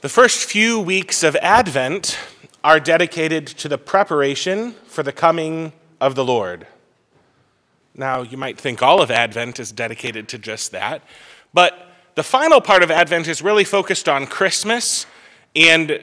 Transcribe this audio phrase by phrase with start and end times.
[0.00, 2.18] The first few weeks of Advent
[2.64, 6.66] are dedicated to the preparation for the coming of the Lord.
[7.94, 11.02] Now, you might think all of Advent is dedicated to just that,
[11.52, 15.06] but the final part of Advent is really focused on Christmas
[15.54, 16.02] and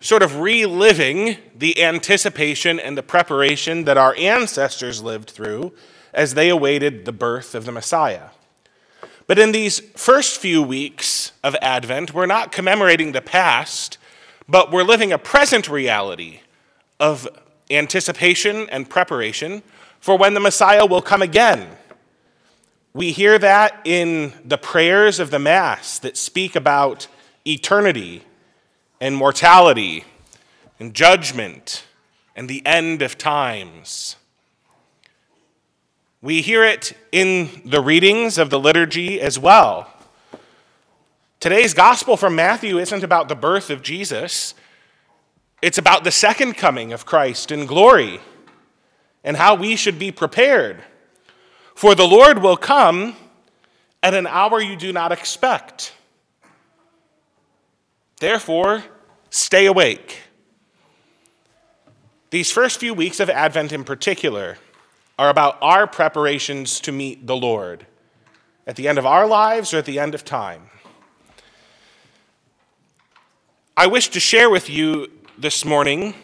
[0.00, 5.72] sort of reliving the anticipation and the preparation that our ancestors lived through
[6.12, 8.30] as they awaited the birth of the Messiah.
[9.26, 13.98] But in these first few weeks of Advent, we're not commemorating the past,
[14.48, 16.40] but we're living a present reality
[16.98, 17.28] of
[17.70, 19.62] anticipation and preparation
[20.00, 21.76] for when the Messiah will come again.
[22.92, 27.06] We hear that in the prayers of the Mass that speak about
[27.46, 28.24] eternity
[29.00, 30.04] and mortality
[30.78, 31.84] and judgment
[32.36, 34.16] and the end of times.
[36.22, 39.92] We hear it in the readings of the liturgy as well.
[41.40, 44.54] Today's gospel from Matthew isn't about the birth of Jesus,
[45.60, 48.20] it's about the second coming of Christ in glory
[49.24, 50.84] and how we should be prepared.
[51.74, 53.16] For the Lord will come
[54.00, 55.92] at an hour you do not expect.
[58.20, 58.84] Therefore,
[59.30, 60.20] stay awake.
[62.30, 64.58] These first few weeks of Advent, in particular,
[65.18, 67.86] are about our preparations to meet the Lord
[68.66, 70.70] at the end of our lives or at the end of time.
[73.76, 76.14] I wish to share with you this morning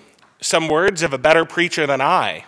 [0.40, 2.44] some words of a better preacher than I.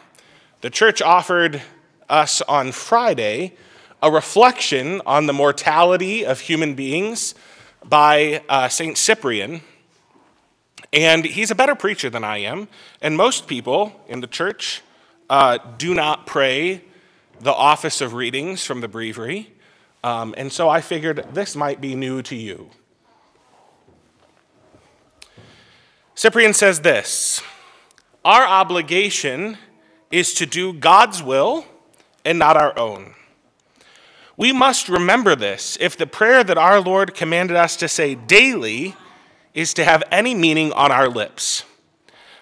[0.60, 1.62] The church offered
[2.08, 3.54] us on Friday
[4.02, 7.34] a reflection on the mortality of human beings
[7.84, 8.96] by uh, St.
[8.96, 9.62] Cyprian.
[10.92, 12.68] And he's a better preacher than I am.
[13.00, 14.82] And most people in the church
[15.30, 16.82] uh, do not pray
[17.40, 19.52] the office of readings from the breviary.
[20.02, 22.70] Um, and so I figured this might be new to you.
[26.14, 27.42] Cyprian says this
[28.24, 29.56] Our obligation
[30.10, 31.64] is to do God's will
[32.24, 33.14] and not our own.
[34.36, 38.96] We must remember this if the prayer that our Lord commanded us to say daily
[39.54, 41.64] is to have any meaning on our lips.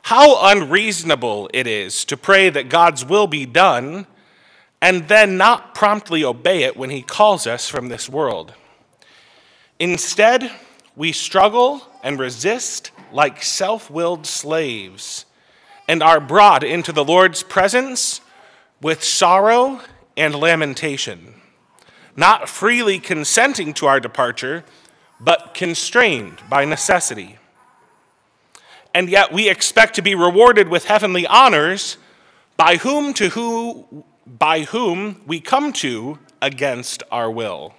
[0.09, 4.07] How unreasonable it is to pray that God's will be done
[4.81, 8.55] and then not promptly obey it when He calls us from this world.
[9.79, 10.51] Instead,
[10.97, 15.27] we struggle and resist like self willed slaves
[15.87, 18.23] and are brought into the Lord's presence
[18.81, 19.83] with sorrow
[20.17, 21.35] and lamentation,
[22.17, 24.65] not freely consenting to our departure,
[25.21, 27.37] but constrained by necessity
[28.94, 31.97] and yet we expect to be rewarded with heavenly honors
[32.56, 37.75] by whom to who by whom we come to against our will.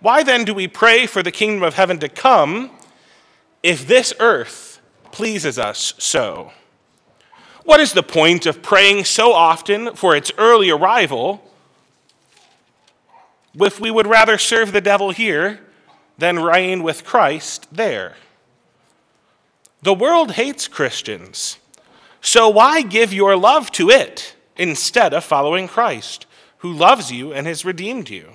[0.00, 2.70] Why then do we pray for the kingdom of heaven to come
[3.62, 6.52] if this earth pleases us so?
[7.64, 11.50] What is the point of praying so often for its early arrival
[13.54, 15.60] if we would rather serve the devil here
[16.18, 18.16] than reign with Christ there?
[19.84, 21.58] The world hates Christians.
[22.22, 26.24] So why give your love to it instead of following Christ,
[26.58, 28.30] who loves you and has redeemed you?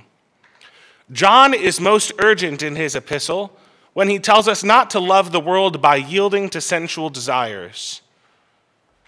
[1.12, 3.58] John is most urgent in his epistle
[3.94, 8.04] when he tells us not to love the world by yielding to sensual desires.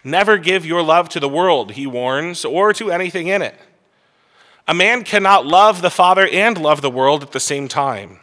[0.04, 3.56] Never give your love to the world, he warns, or to anything in it.
[4.68, 8.20] A man cannot love the Father and love the world at the same time.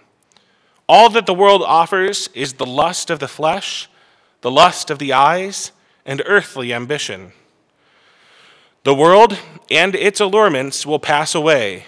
[0.89, 3.89] All that the world offers is the lust of the flesh
[4.41, 5.73] the lust of the eyes,
[6.09, 7.33] and earthly ambition.
[8.85, 9.39] The world
[9.71, 11.85] and its allurements will pass away,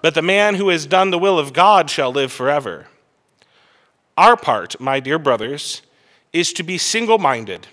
[0.00, 2.86] but the man who has done the will of God shall live forever.
[4.16, 5.82] Our part, my dear brothers,
[6.32, 7.66] is to be single minded,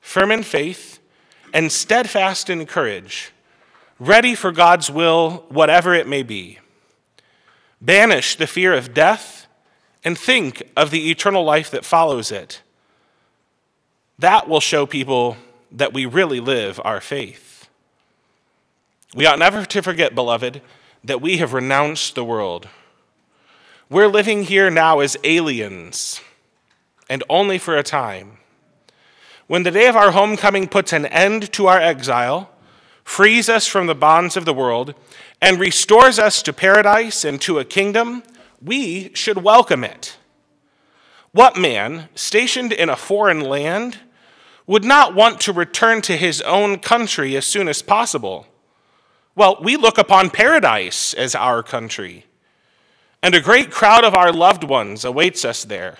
[0.00, 0.98] firm in faith,
[1.52, 3.32] and steadfast in courage,
[3.98, 6.58] ready for God's will, whatever it may be.
[7.80, 9.46] Banish the fear of death
[10.04, 12.60] and think of the eternal life that follows it
[14.18, 15.36] that will show people
[15.72, 17.68] that we really live our faith.
[19.14, 20.60] We ought never to forget, beloved,
[21.02, 22.68] that we have renounced the world.
[23.90, 26.20] We're living here now as aliens,
[27.08, 28.38] and only for a time.
[29.46, 32.50] When the day of our homecoming puts an end to our exile,
[33.04, 34.94] frees us from the bonds of the world,
[35.40, 38.22] and restores us to paradise and to a kingdom,
[38.62, 40.16] we should welcome it.
[41.34, 43.98] What man, stationed in a foreign land,
[44.68, 48.46] would not want to return to his own country as soon as possible?
[49.34, 52.26] Well, we look upon paradise as our country.
[53.20, 55.98] And a great crowd of our loved ones awaits us there.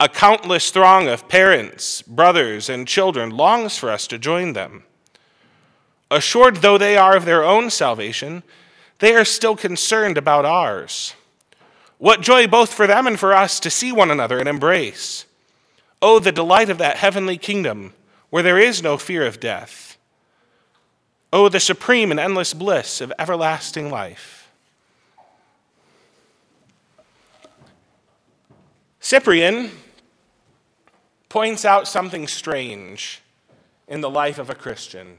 [0.00, 4.84] A countless throng of parents, brothers, and children longs for us to join them.
[6.10, 8.42] Assured though they are of their own salvation,
[9.00, 11.14] they are still concerned about ours.
[11.98, 15.24] What joy both for them and for us to see one another and embrace.
[16.02, 17.94] Oh, the delight of that heavenly kingdom
[18.30, 19.96] where there is no fear of death.
[21.32, 24.50] Oh, the supreme and endless bliss of everlasting life.
[29.00, 29.70] Cyprian
[31.28, 33.20] points out something strange
[33.86, 35.18] in the life of a Christian.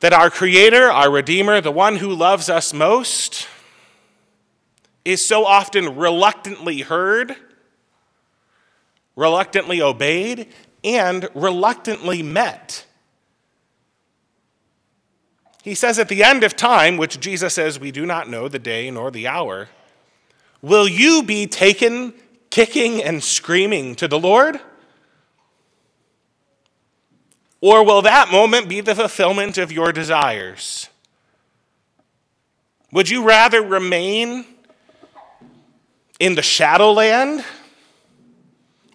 [0.00, 3.46] That our Creator, our Redeemer, the one who loves us most,
[5.04, 7.36] is so often reluctantly heard,
[9.14, 10.48] reluctantly obeyed,
[10.82, 12.86] and reluctantly met.
[15.62, 18.58] He says at the end of time, which Jesus says we do not know the
[18.58, 19.68] day nor the hour,
[20.62, 22.14] will you be taken
[22.48, 24.60] kicking and screaming to the Lord?
[27.60, 30.88] Or will that moment be the fulfillment of your desires?
[32.92, 34.44] Would you rather remain
[36.18, 37.44] in the shadowland?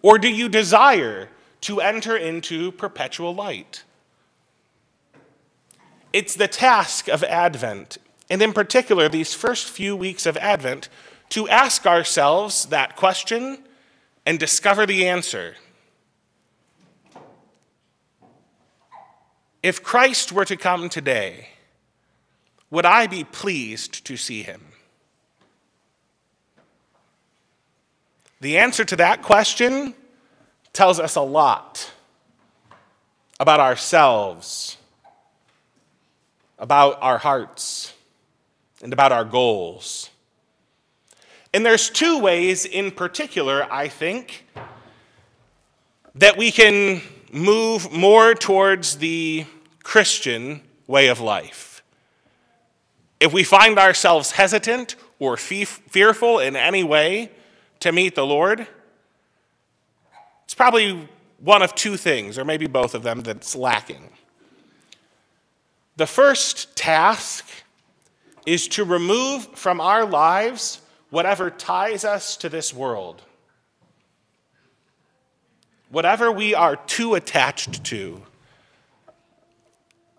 [0.01, 1.29] Or do you desire
[1.62, 3.83] to enter into perpetual light?
[6.13, 7.97] It's the task of Advent,
[8.29, 10.89] and in particular, these first few weeks of Advent,
[11.29, 13.59] to ask ourselves that question
[14.25, 15.56] and discover the answer.
[19.65, 21.47] If Christ were to come today,
[22.69, 24.62] would I be pleased to see him?
[28.41, 29.95] The answer to that question
[30.71, 31.91] tells us a lot
[33.39, 34.77] about ourselves,
[36.59, 37.91] about our hearts,
[38.83, 40.12] and about our goals.
[41.56, 44.45] And there's two ways in particular, I think,
[46.13, 47.01] that we can
[47.31, 49.47] move more towards the
[49.86, 51.84] Christian way of life.
[53.20, 57.30] If we find ourselves hesitant or fearful in any way
[57.82, 58.68] to meet the Lord,
[60.44, 61.08] it's probably
[61.40, 64.10] one of two things, or maybe both of them, that's lacking.
[65.98, 67.48] The first task
[68.48, 73.22] is to remove from our lives whatever ties us to this world,
[75.90, 78.24] whatever we are too attached to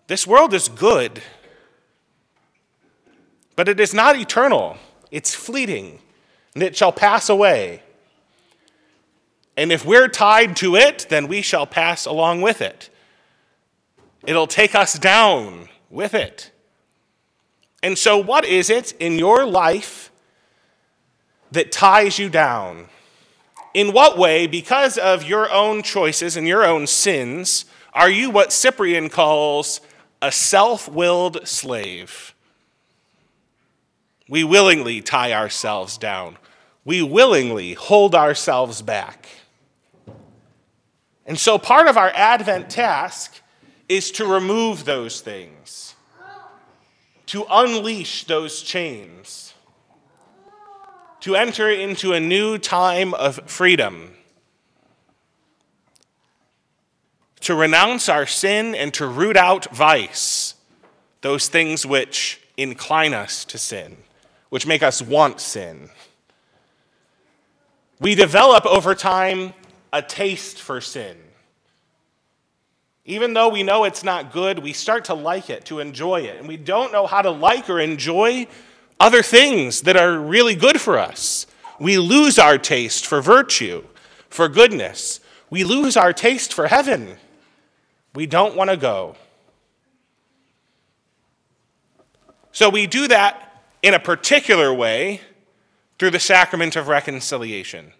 [0.07, 1.21] this world is good,
[3.55, 4.77] but it is not eternal.
[5.11, 5.99] It's fleeting,
[6.53, 7.83] and it shall pass away.
[9.57, 12.89] And if we're tied to it, then we shall pass along with it.
[14.25, 16.51] It'll take us down with it.
[17.81, 20.11] And so, what is it in your life
[21.51, 22.87] that ties you down?
[23.73, 28.53] In what way, because of your own choices and your own sins, are you what
[28.53, 29.81] Cyprian calls
[30.21, 32.33] a self willed slave.
[34.29, 36.37] We willingly tie ourselves down,
[36.83, 39.27] we willingly hold ourselves back.
[41.25, 43.41] And so, part of our Advent task
[43.89, 45.95] is to remove those things,
[47.27, 49.53] to unleash those chains,
[51.21, 54.16] to enter into a new time of freedom
[57.47, 60.55] to renounce our sin and to root out vice,
[61.21, 63.95] those things which incline us to sin,
[64.49, 65.89] which make us want sin.
[68.01, 69.53] We develop over time
[69.93, 71.15] a taste for sin.
[73.05, 76.39] Even though we know it's not good, we start to like it, to enjoy it.
[76.39, 78.47] And we don't know how to like or enjoy
[78.99, 81.47] other things that are really good for us.
[81.79, 83.85] We lose our taste for virtue,
[84.27, 85.21] for goodness.
[85.49, 87.15] We lose our taste for heaven.
[88.17, 89.15] We don't want to go.
[92.51, 95.21] So we do that in a particular way
[95.99, 97.93] through the sacrament of reconciliation,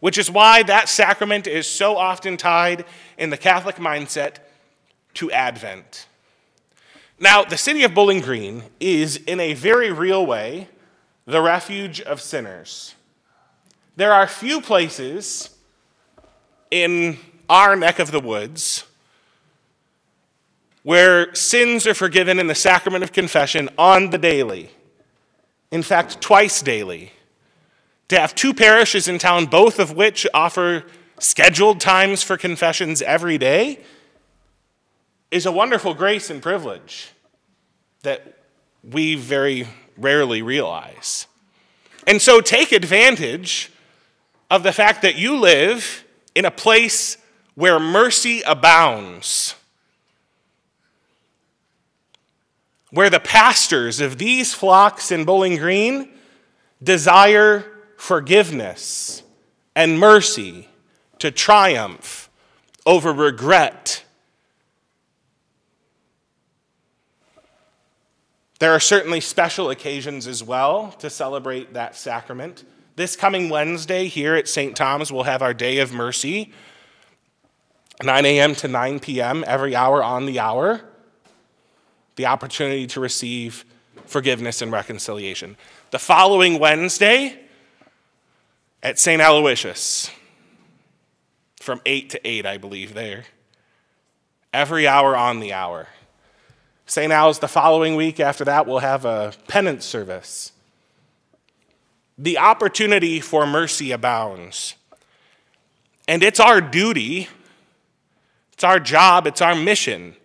[0.00, 2.86] which is why that sacrament is so often tied
[3.18, 4.36] in the Catholic mindset
[5.12, 6.06] to Advent.
[7.20, 10.68] Now, the city of Bowling Green is, in a very real way,
[11.26, 12.94] the refuge of sinners.
[13.96, 15.50] There are few places
[16.70, 17.18] in
[17.50, 18.84] our neck of the woods
[20.88, 24.70] where sins are forgiven in the sacrament of confession on the daily.
[25.70, 27.12] In fact, twice daily.
[28.08, 30.86] To have two parishes in town, both of which offer
[31.18, 33.80] scheduled times for confessions every day,
[35.30, 37.10] is a wonderful grace and privilege
[38.02, 38.38] that
[38.82, 39.68] we very
[39.98, 41.26] rarely realize.
[42.06, 43.70] And so take advantage
[44.50, 46.02] of the fact that you live
[46.34, 47.18] in a place
[47.56, 49.54] where mercy abounds,
[52.90, 56.10] where the pastors of these flocks in Bowling Green
[56.82, 57.64] desire
[57.96, 59.22] forgiveness
[59.74, 60.68] and mercy
[61.18, 62.30] to triumph
[62.86, 64.04] over regret.
[68.58, 72.64] There are certainly special occasions as well to celebrate that sacrament.
[72.96, 74.74] This coming Wednesday here at St.
[74.74, 76.52] Thomas, we'll have our Day of Mercy,
[78.02, 78.54] 9 a.m.
[78.56, 80.80] to 9 p.m., every hour on the hour,
[82.18, 83.64] the opportunity to receive
[84.04, 85.56] forgiveness and reconciliation.
[85.92, 87.38] The following Wednesday
[88.82, 89.22] at St.
[89.22, 90.10] Aloysius,
[91.60, 93.24] from 8 to 8, I believe, there.
[94.52, 95.86] Every hour on the hour.
[96.86, 97.12] St.
[97.12, 100.50] Al's the following week after that, we'll have a penance service.
[102.18, 104.74] The opportunity for mercy abounds.
[106.08, 107.28] And it's our duty,
[108.54, 110.16] it's our job, it's our mission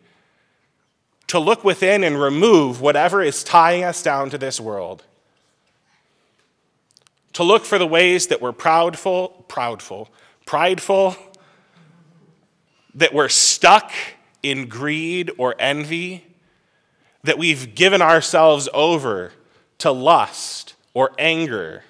[1.28, 5.04] to look within and remove whatever is tying us down to this world.
[7.34, 10.10] To look for the ways that we're proudful, proudful,
[10.46, 11.16] prideful,
[12.96, 13.92] that we're stuck
[14.44, 16.26] in greed or envy,
[17.24, 19.32] that we've given ourselves over
[19.80, 21.84] to lust or anger,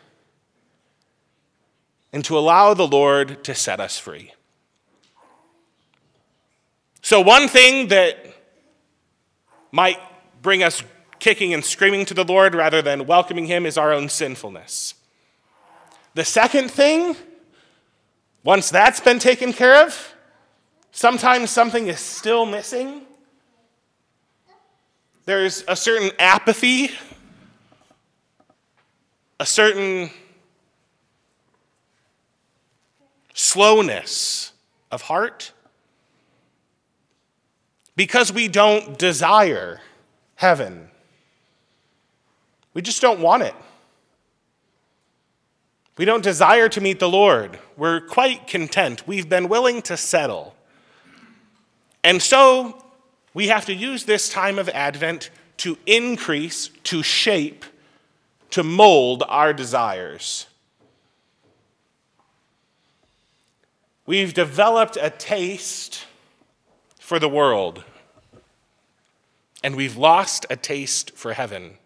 [2.13, 4.33] and to allow the Lord to set us free.
[7.01, 8.32] So, one thing that
[9.73, 9.99] might
[10.41, 10.81] bring us
[11.19, 14.93] kicking and screaming to the Lord rather than welcoming Him is our own sinfulness.
[16.13, 17.17] The second thing,
[18.45, 20.13] once that's been taken care of,
[20.95, 23.01] Sometimes something is still missing.
[25.25, 26.91] There's a certain apathy,
[29.39, 30.11] a certain
[33.33, 34.51] slowness
[34.91, 35.51] of heart
[37.95, 39.81] because we don't desire
[40.35, 40.89] heaven.
[42.73, 43.53] We just don't want it.
[45.97, 47.59] We don't desire to meet the Lord.
[47.77, 49.07] We're quite content.
[49.07, 50.55] We've been willing to settle.
[52.03, 52.83] And so
[53.33, 57.63] we have to use this time of Advent to increase, to shape,
[58.49, 60.47] to mold our desires.
[64.05, 66.05] We've developed a taste
[67.13, 67.83] for the world,
[69.63, 71.77] and we've lost a taste for heaven.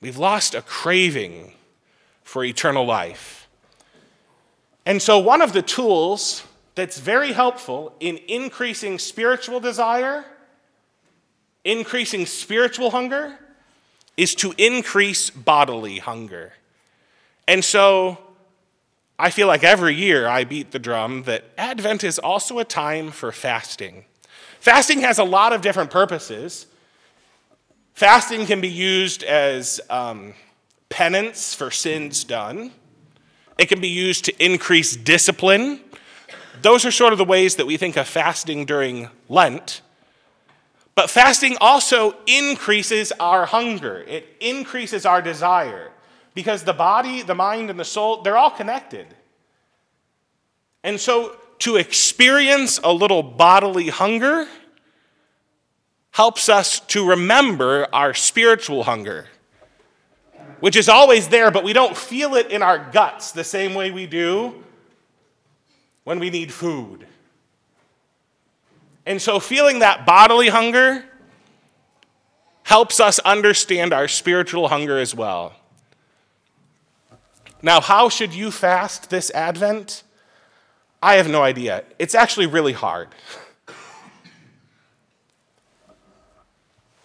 [0.00, 1.52] We've lost a craving
[2.24, 3.48] for eternal life.
[4.86, 10.24] And so, one of the tools that's very helpful in increasing spiritual desire,
[11.66, 13.38] increasing spiritual hunger,
[14.16, 16.54] is to increase bodily hunger.
[17.46, 18.16] And so
[19.22, 23.12] I feel like every year I beat the drum that Advent is also a time
[23.12, 24.04] for fasting.
[24.58, 26.66] Fasting has a lot of different purposes.
[27.94, 30.34] Fasting can be used as um,
[30.88, 32.72] penance for sins done.
[33.58, 35.80] It can be used to increase discipline
[36.62, 39.80] those are sort of the ways that we think of fasting during Lent.
[40.94, 45.91] But fasting also increases our hunger, it increases our desire
[46.34, 49.06] because the body, the mind, and the soul, they're all connected.
[50.82, 54.48] And so to experience a little bodily hunger
[56.10, 59.28] helps us to remember our spiritual hunger,
[60.60, 63.90] which is always there, but we don't feel it in our guts the same way
[63.90, 64.62] we do
[66.04, 67.06] when we need food.
[69.06, 71.04] And so, feeling that bodily hunger
[72.64, 75.54] helps us understand our spiritual hunger as well.
[77.62, 80.02] Now, how should you fast this Advent?
[81.00, 81.84] I have no idea.
[81.98, 83.08] It's actually really hard.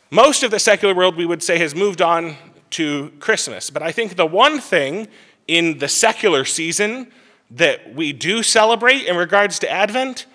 [0.09, 2.37] Most of the secular world, we would say, has moved on
[2.71, 3.69] to Christmas.
[3.69, 5.07] But I think the one thing
[5.47, 7.11] in the secular season
[7.51, 10.25] that we do celebrate in regards to Advent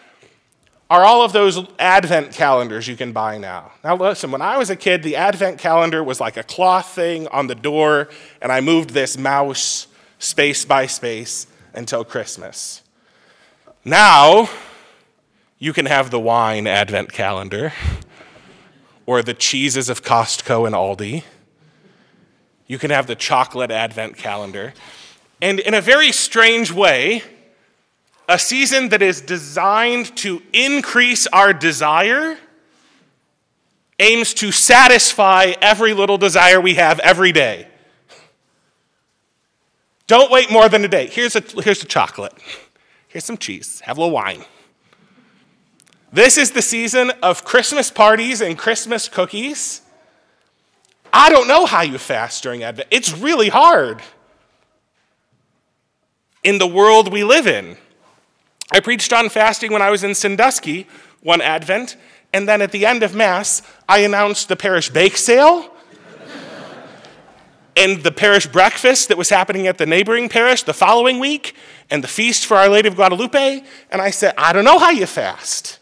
[0.88, 3.72] are all of those Advent calendars you can buy now.
[3.82, 7.26] Now, listen, when I was a kid, the Advent calendar was like a cloth thing
[7.28, 8.08] on the door,
[8.40, 9.86] and I moved this mouse
[10.22, 12.82] space by space until Christmas.
[13.84, 14.48] Now,
[15.58, 17.72] you can have the wine Advent calendar
[19.04, 21.24] or the cheeses of Costco and Aldi.
[22.68, 24.74] You can have the chocolate Advent calendar.
[25.40, 27.24] And in a very strange way,
[28.28, 32.38] a season that is designed to increase our desire
[33.98, 37.66] aims to satisfy every little desire we have every day.
[40.06, 41.06] Don't wait more than a day.
[41.06, 42.34] Here's a, here's a chocolate.
[43.08, 43.80] Here's some cheese.
[43.80, 44.44] Have a little wine.
[46.12, 49.80] This is the season of Christmas parties and Christmas cookies.
[51.12, 52.88] I don't know how you fast during Advent.
[52.90, 54.02] It's really hard
[56.42, 57.76] in the world we live in.
[58.72, 60.86] I preached on fasting when I was in Sandusky
[61.22, 61.96] one Advent,
[62.32, 65.71] and then at the end of Mass, I announced the parish bake sale
[67.76, 71.56] and the parish breakfast that was happening at the neighboring parish the following week,
[71.90, 73.62] and the feast for Our Lady of Guadalupe.
[73.90, 75.78] And I said, I don't know how you fast.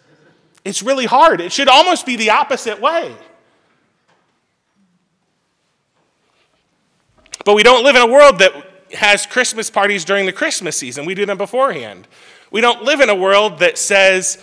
[0.64, 1.40] It's really hard.
[1.40, 3.14] It should almost be the opposite way.
[7.44, 8.52] But we don't live in a world that
[8.92, 11.06] has Christmas parties during the Christmas season.
[11.06, 12.06] We do them beforehand.
[12.50, 14.38] We don't live in a world that says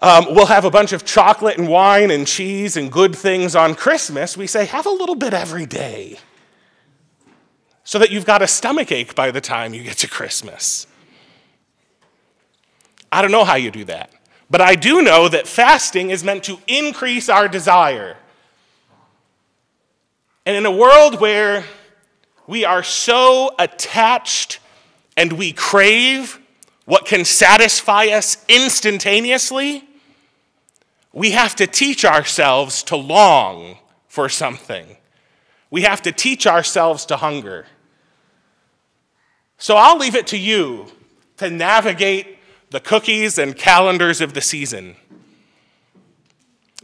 [0.00, 3.74] um, we'll have a bunch of chocolate and wine and cheese and good things on
[3.74, 4.36] Christmas.
[4.36, 6.18] We say, have a little bit every day
[7.84, 10.86] so that you've got a stomach ache by the time you get to Christmas.
[13.12, 14.10] I don't know how you do that.
[14.50, 18.16] But I do know that fasting is meant to increase our desire.
[20.46, 21.64] And in a world where
[22.46, 24.58] we are so attached
[25.16, 26.38] and we crave
[26.84, 29.84] what can satisfy us instantaneously,
[31.12, 34.96] we have to teach ourselves to long for something.
[35.70, 37.66] We have to teach ourselves to hunger.
[39.58, 40.86] So I'll leave it to you
[41.36, 42.38] to navigate
[42.70, 44.96] the cookies and calendars of the season.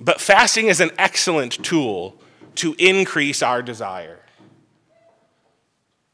[0.01, 2.21] But fasting is an excellent tool
[2.57, 4.21] to increase our desire.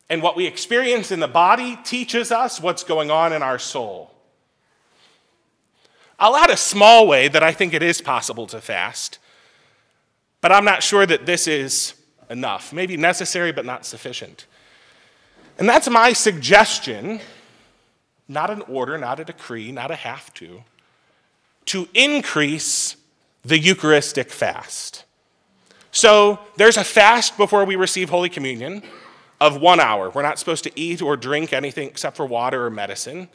[0.08, 4.14] And what we experience in the body teaches us what's going on in our soul.
[6.18, 9.18] I'll add a small way that I think it is possible to fast,
[10.40, 11.94] but I'm not sure that this is
[12.30, 12.72] enough.
[12.72, 14.46] Maybe necessary, but not sufficient.
[15.58, 17.20] And that's my suggestion
[18.28, 20.64] not an order, not a decree, not a have to,
[21.66, 22.96] to increase
[23.44, 25.04] the Eucharistic fast.
[25.92, 28.82] So there's a fast before we receive Holy Communion
[29.40, 30.10] of one hour.
[30.10, 33.28] We're not supposed to eat or drink anything except for water or medicine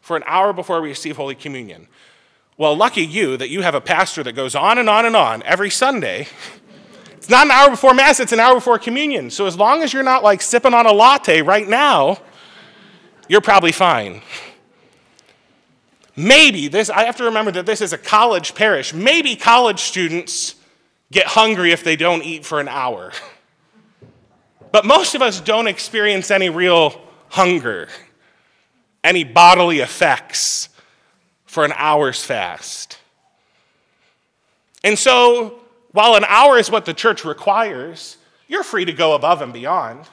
[0.00, 1.86] for an hour before we receive Holy Communion.
[2.56, 5.42] Well, lucky you that you have a pastor that goes on and on and on
[5.44, 6.26] every Sunday.
[7.18, 9.28] It's not an hour before Mass, it's an hour before communion.
[9.28, 12.18] So as long as you're not like sipping on a latte right now,
[13.28, 14.22] you're probably fine.
[16.14, 18.94] Maybe this, I have to remember that this is a college parish.
[18.94, 20.54] Maybe college students
[21.10, 23.10] get hungry if they don't eat for an hour.
[24.70, 27.00] But most of us don't experience any real
[27.30, 27.88] hunger,
[29.02, 30.68] any bodily effects
[31.46, 32.96] for an hour's fast.
[34.84, 35.58] And so,
[35.92, 40.06] while an hour is what the church requires, you're free to go above and beyond.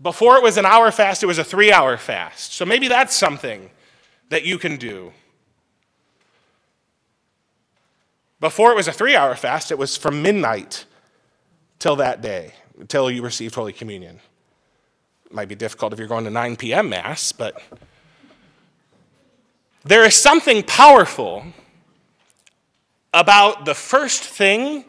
[0.00, 2.54] Before it was an hour fast, it was a three hour fast.
[2.54, 3.70] So maybe that's something
[4.30, 5.12] that you can do.
[8.38, 10.86] Before it was a three hour fast, it was from midnight
[11.78, 12.54] till that day,
[12.88, 14.20] till you received Holy Communion.
[15.26, 16.88] It might be difficult if you're going to 9 p.m.
[16.88, 17.62] Mass, but
[19.84, 21.44] there is something powerful
[23.12, 24.84] about the first thing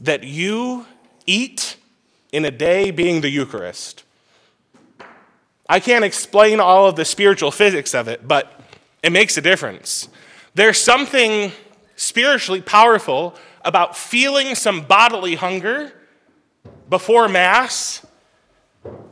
[0.00, 0.86] that you
[1.26, 1.76] eat
[2.32, 4.04] in a day being the Eucharist.
[5.68, 8.60] I can't explain all of the spiritual physics of it, but
[9.02, 10.08] it makes a difference.
[10.54, 11.52] There's something
[11.96, 13.34] spiritually powerful
[13.64, 15.92] about feeling some bodily hunger
[16.90, 18.04] before Mass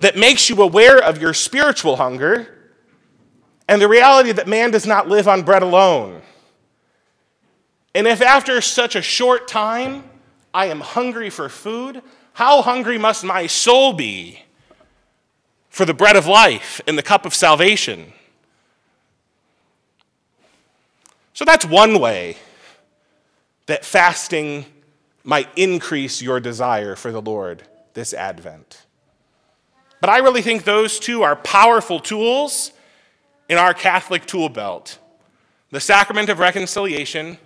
[0.00, 2.72] that makes you aware of your spiritual hunger
[3.68, 6.22] and the reality that man does not live on bread alone.
[7.94, 10.04] And if after such a short time
[10.54, 12.02] I am hungry for food,
[12.34, 14.42] how hungry must my soul be
[15.68, 18.12] for the bread of life and the cup of salvation.
[21.32, 22.36] So that's one way
[23.66, 24.66] that fasting
[25.22, 27.62] might increase your desire for the Lord
[27.94, 28.84] this Advent.
[30.00, 32.72] But I really think those two are powerful tools
[33.48, 34.98] in our Catholic tool belt
[35.70, 37.38] the sacrament of reconciliation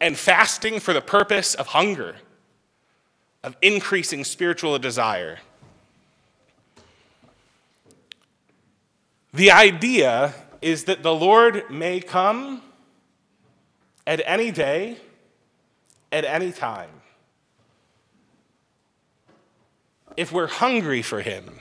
[0.00, 2.16] and fasting for the purpose of hunger,
[3.42, 5.38] of increasing spiritual desire.
[9.32, 12.62] The idea is that the Lord may come
[14.06, 14.96] at any day,
[16.10, 16.90] at any time.
[20.16, 21.60] If we're hungry for Him,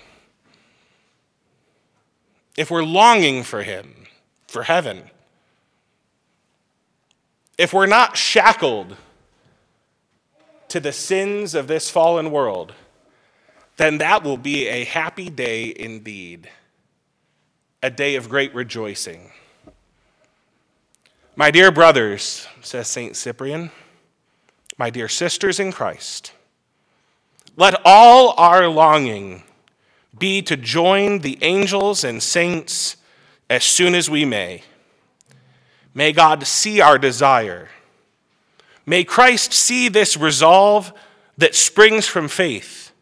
[2.58, 4.08] if we're longing for Him,
[4.48, 5.04] for heaven,
[7.60, 8.96] if we're not shackled
[10.70, 12.74] to the sins of this fallen world,
[13.76, 16.50] then that will be a happy day indeed,
[17.84, 19.32] a day of great rejoicing.
[21.36, 23.18] My dear brothers, says St.
[23.18, 23.72] Cyprian,
[24.78, 26.32] my dear sisters in Christ,
[27.58, 29.44] let all our longing
[30.18, 32.96] be to join the angels and saints
[33.50, 34.64] as soon as we may.
[36.00, 37.68] May God see our desire.
[38.86, 40.94] May Christ see this resolve
[41.38, 42.94] that springs from faith.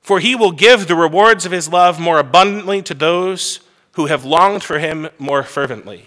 [0.00, 3.58] For he will give the rewards of his love more abundantly to those
[3.94, 6.04] who have longed for him more fervently.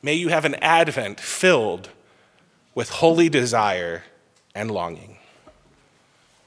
[0.00, 1.90] May you have an Advent filled
[2.74, 4.04] with holy desire
[4.54, 5.18] and longing.